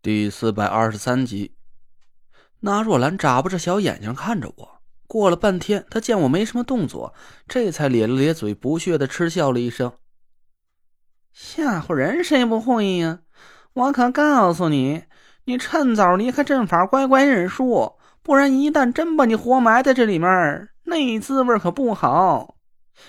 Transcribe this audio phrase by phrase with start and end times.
[0.00, 1.56] 第四百二十三集，
[2.60, 4.80] 那若兰眨巴着小眼睛看着我。
[5.08, 7.12] 过了半天，她见我没什么动作，
[7.48, 9.92] 这才咧了咧嘴，不屑的嗤笑了一声
[11.34, 13.22] ：“吓唬人谁不会呀？
[13.72, 15.02] 我可告诉你，
[15.46, 22.54] 你趁早离开阵法，乖乖认输，不然一旦真把你活埋在这里面，那滋味可不好。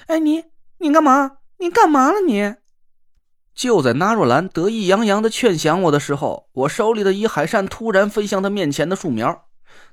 [0.07, 0.45] 哎，你
[0.79, 1.37] 你干嘛？
[1.59, 2.55] 你干嘛了你？”
[3.59, 9.47] 就在纳若兰得意洋洋的劝降我的时候，我手里的一海扇突然飞向他面前的树苗。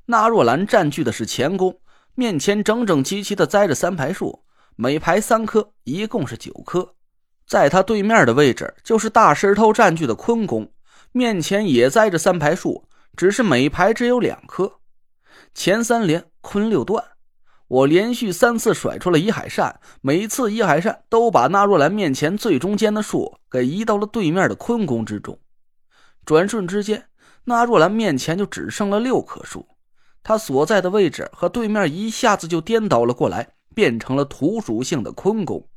[0.04, 1.80] 纳若兰占据的是前宫，
[2.14, 4.44] 面前整整齐齐的栽着三排树，
[4.76, 6.94] 每排三棵，一共是九棵。
[7.44, 10.70] 在他对面的位置就是大石头占据的坤宫，
[11.10, 12.84] 面前也栽着三排树，
[13.16, 14.74] 只是每排只有两棵。
[15.54, 17.02] 前三连，坤六段。
[17.66, 25.38] 我连续三次甩出了移海扇，每次移海扇都把纳若兰面前最中间的树给移到了对面的坤宫之中。
[26.24, 27.08] 转瞬之间，
[27.44, 29.66] 纳若兰面前就只剩了六棵树，
[30.22, 35.68] 她所在的位置和对面一下子就颠倒了过来，变成了土属性的坤宫。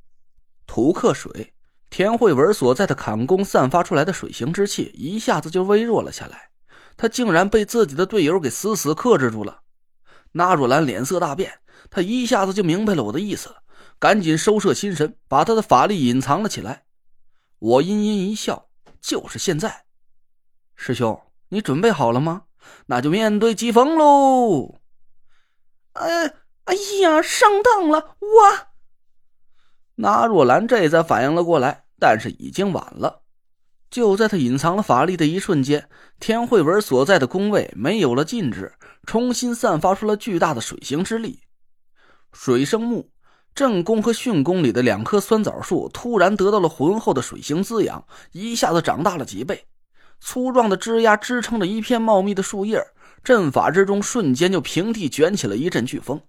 [0.66, 1.54] 土克水，
[1.90, 6.50] 田慧文所在的坎宫散发出来的水行之气一下子就微弱了下来，
[6.98, 9.62] 他竟然被自己的队友给死死克制住了。
[10.32, 11.52] 纳若兰脸色大变。
[11.90, 13.56] 他一下子就明白了我的意思，
[13.98, 16.84] 赶紧收摄心神，把他的法力隐藏了起来。
[17.60, 19.86] 我阴阴一笑，就是现在。
[20.76, 22.44] 师兄，你准备好了吗？
[22.88, 24.80] 那就面对疾风喽！
[25.94, 26.34] 哎，
[26.66, 28.16] 哎呀，上当了！
[28.20, 28.68] 我……
[29.96, 33.24] 那若兰这才反应了过来，但是已经晚了。
[33.90, 38.74] 就在他隐藏了法力的一瞬间，田慧文所在的宫位没有了禁制，
[39.06, 41.42] 重新散发出了巨大的水行之力。
[42.32, 43.12] 水生木，
[43.60, 49.66] 正宫和巽宫里的两棵酸枣树突然得到了浑厚的水行滋养，一下子长大了几倍。
[50.22, 52.82] 粗壮的枝丫支撑着一片茂密的树叶，
[53.22, 56.22] 阵法之中瞬间就平地卷起了一阵飓风。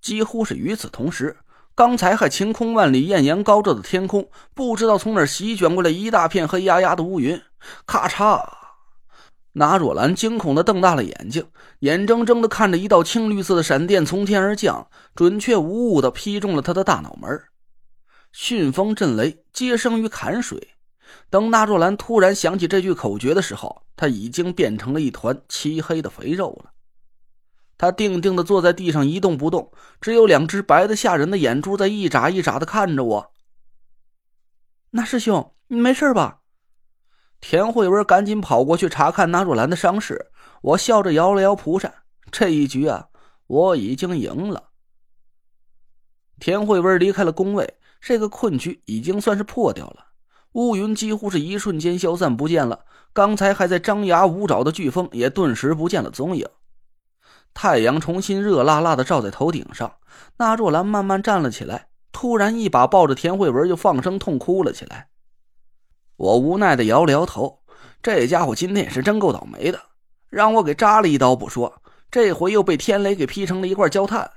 [0.00, 1.38] 几乎是与此同时，
[1.74, 7.42] 刚才还晴空万里、艳阳高照的天空，不知道从哪席卷过来一大片黑压压的乌云，
[7.86, 8.61] 咔嚓。
[9.54, 11.46] 那若兰惊恐的瞪大了眼睛，
[11.80, 17.42] 眼睁睁的看着一道青绿色的闪电从天而降，准确无误的劈中了他的大脑门。
[18.32, 20.68] 迅风震雷，皆生于坎水。
[21.28, 26.70] 等那若兰突然想起这句口诀的时候，他已经变成了一团漆黑的肥肉了。
[27.76, 29.70] 他定定的坐在地上一动不动，
[30.00, 33.32] 只有两只白的吓人的眼珠在一眨一眨的看着我。
[34.90, 36.41] 那师兄，你没事吧？
[37.42, 40.30] 田慧文赶紧跑过去查看纳若兰的伤势，
[40.62, 41.92] 我笑着摇了摇蒲扇。
[42.30, 43.08] 这一局啊，
[43.48, 44.70] 我已经赢了。
[46.38, 50.06] 田慧文离开了工位，这个困局已经算是破掉了。
[50.52, 56.46] 乌云几乎是一瞬间消散不见了，刚才还在张牙舞爪的飓风也顿时不见了踪影。
[57.52, 59.96] 太阳重新热辣辣的照在头顶上，
[60.38, 65.08] 纳若兰慢慢站了起来，突然一把抱着田慧文就放声痛哭了起来。
[66.16, 67.62] 我无奈的摇了摇头，
[68.02, 69.80] 这家伙今天也是真够倒霉的，
[70.28, 74.30] 让我给扎了一刀不说，这回又被天雷给劈成了一块焦炭，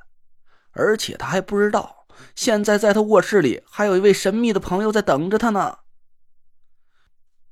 [0.72, 5.78] 而且他还不知道，现在在他卧室里还有一位神秘的朋友在等着他呢。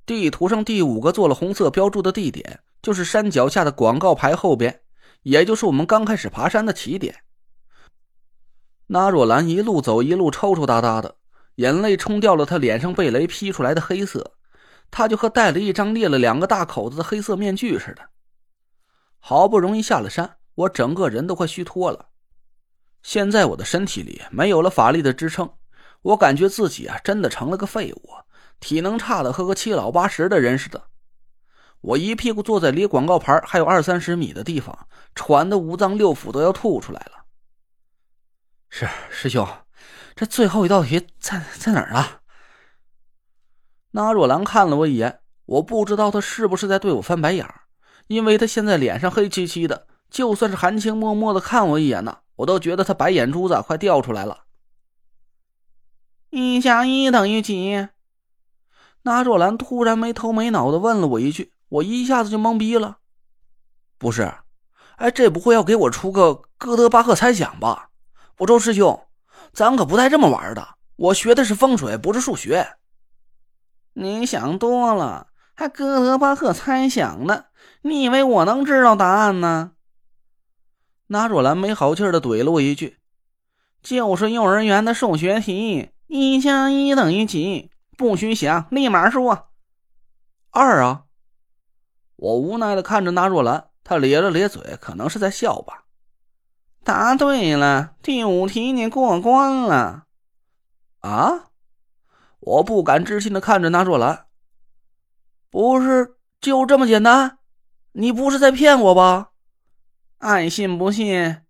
[0.05, 4.81] 地图上第五个做了红色标注的地点，就是山脚下的广告牌后边，
[5.21, 7.15] 也就是我们刚开始爬山的起点。
[8.87, 11.15] 那若兰一路走一路抽抽搭搭的。
[11.55, 14.35] 眼泪冲掉了他脸上被雷劈出来的黑色，
[14.89, 18.09] 他就和戴了一张裂了两个大口子的黑色面具似的。
[19.19, 22.09] 好不容易下了山，我整个人都快虚脱了。
[23.01, 25.53] 现在我的身体里没有了法力的支撑，
[26.01, 28.09] 我感觉自己啊真的成了个废物，
[28.59, 30.83] 体能差的和个七老八十的人似的。
[31.81, 37.25] 我一屁股坐在离广告牌还有二三十米的地方，喘的五脏六腑都要吐出来了。
[38.69, 39.45] 是师兄。
[40.15, 42.21] 这最后一道题在在哪儿啊？
[43.91, 47.61] 那若兰看了我一眼，我不知道他是不是在对我翻白眼儿，
[48.07, 54.45] 因为他现在脸上黑漆漆的，就算是含情脉脉的看我一眼呢，我都觉得他白眼珠子快掉出来了。
[56.29, 57.87] 一加一等于几？
[59.03, 62.97] 那若兰突然没头没脑的问了我一句，我一下子就懵逼了。
[63.97, 64.33] 不是，
[64.95, 67.89] 哎，这不会要给我出个哥德巴赫猜想吧？
[68.37, 69.07] 我周师兄。
[69.53, 70.67] 咱可不带这么玩的。
[70.95, 72.75] 我学的是风水，不是数学。
[73.93, 77.45] 你想多了，还哥德巴赫猜想呢？
[77.81, 79.73] 你以为我能知道答案呢？
[81.07, 82.97] 那若兰没好气的怼了我一句
[83.83, 87.71] ：“就是幼儿园的数学题，一加一等于几？
[87.95, 89.49] 不许想，立马说。
[90.49, 91.03] 二啊！
[92.15, 95.82] 我无奈的看着那若兰，她咧了咧嘴，可能是在笑吧。
[96.83, 100.03] 答对了，第五题你过关了。
[100.99, 101.45] 啊！
[102.39, 104.25] 我不敢置信的看着那若兰。
[105.49, 107.37] 不是就这么简单？
[107.93, 109.29] 你不是在骗我吧？
[110.17, 111.41] 爱信不信。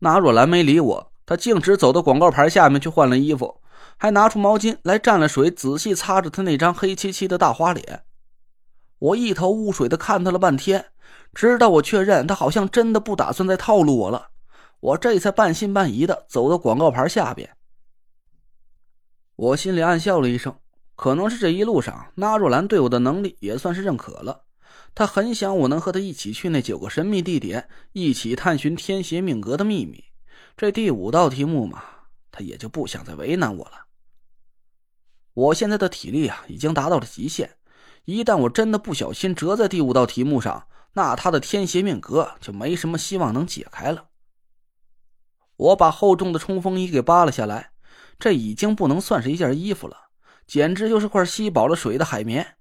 [0.00, 3.62] 那若兰没理我，她径直走到广告牌下面去换了衣服，
[3.96, 8.04] 还拿出毛巾来蘸了水，仔细擦着她那张黑漆漆的大花脸。
[8.98, 10.86] 我一头雾水的看她了半天，
[11.34, 14.28] 直到我确认他好像真的不打算再套路我了，
[14.80, 17.56] 我这才半信半疑的走到广告牌下边。
[19.36, 20.56] 我心里暗笑了一声，
[20.96, 24.44] 可能是这一路上纳若兰对我的能力也算是认可了，
[24.94, 30.02] 他很想我能和他一起去那九个神秘地点，一起探寻天邪命格的秘密。
[30.56, 31.84] 这第五道题目嘛，
[32.32, 33.86] 他也就不想再为难我了。
[35.34, 37.48] 我现在的体力啊，已经达到了极限。
[38.06, 40.66] 一旦我真的不小心折在第五道题目上，
[40.98, 44.06] 那他的天邪命格就没什么希望能解开了。
[45.56, 47.70] 我把厚重的冲锋衣给扒了下来，
[48.18, 49.96] 这已经不能算是一件衣服了，
[50.44, 52.56] 简直就是块吸饱了水的海绵。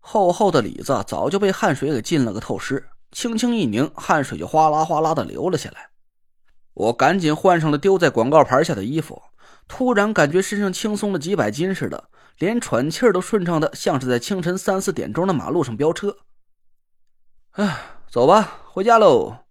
[0.00, 5.90] 厚厚的里子早就被汗水给浸了个透湿，轻轻一拧，汗水就哗啦哗啦的流了下来。
[6.72, 9.20] 我赶紧换上了丢在广告牌下的衣服，
[9.68, 12.08] 突然感觉身上轻松了几百斤似的。
[12.38, 16.16] 连喘气儿都顺畅的，像是在清晨三四点钟的马路上飙车。
[17.54, 17.78] 哎，
[18.10, 19.44] 走吧，回家喽！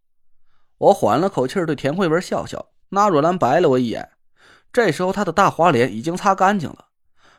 [0.77, 2.65] 我缓了口气对田慧文笑笑。
[2.89, 4.11] 那若兰白了我一眼，
[4.73, 6.87] 这时候她的大花脸已经擦干净了。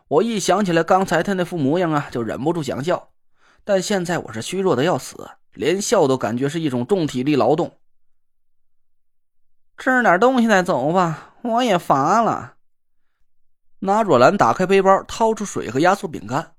[0.09, 3.11] 我一想起来刚才她那副模样啊，就忍不住想笑。
[3.63, 7.77] 但现在我是虚弱的要死，连笑都感觉是一种重体力劳动。
[9.77, 12.55] 吃点东西再走吧，我也乏了。
[13.81, 16.54] 那若兰打开背包，掏出水和压缩饼干。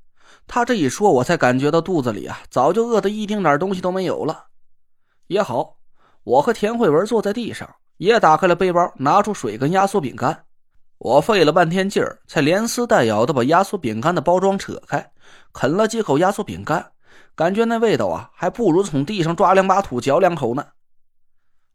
[0.47, 4.45] 他这一说，我才感觉到肚子里啊，早就饿得一丁点东西都没有了。
[5.27, 5.77] 也好，
[6.23, 7.67] 我和田慧文坐在地上，
[7.97, 10.45] 也打开了背包，拿出水跟压缩饼干。
[10.97, 15.11] 我费了半天劲儿，才连撕带咬的把压缩饼干的包装扯开，
[15.51, 16.91] 啃了几口压缩饼干，
[17.35, 20.65] 感觉那味道啊，还不如从地上抓两把土嚼两口呢。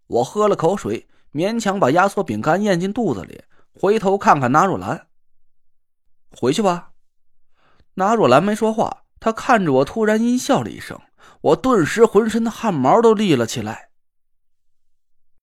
[0.07, 3.43] 我喝了口水，勉强把压缩饼干咽进肚子里，
[3.75, 5.07] 回头看看那若兰。
[6.37, 6.90] 回去吧。
[8.01, 10.99] 那若兰没说话，她看着我，突然阴笑了一声，
[11.43, 13.90] 我顿时浑身的汗毛都立了起来。